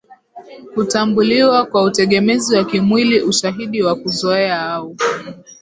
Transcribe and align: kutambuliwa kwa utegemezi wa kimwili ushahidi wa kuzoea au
kutambuliwa 0.73 1.65
kwa 1.65 1.83
utegemezi 1.83 2.55
wa 2.57 2.65
kimwili 2.65 3.21
ushahidi 3.21 3.83
wa 3.83 3.95
kuzoea 3.95 4.61
au 4.61 4.95